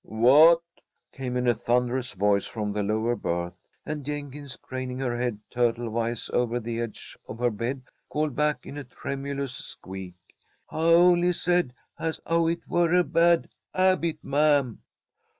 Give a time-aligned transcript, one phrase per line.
[0.03, 0.63] "What?"
[1.13, 5.91] came in a thunderous voice from the lower berth, and Jenkins, craning her head turtle
[5.91, 10.15] wise over the edge of her bed, called back in a tremulous squeak:
[10.65, 14.81] "Hi honly said as 'ow hit were a bad 'abit, ma'am!"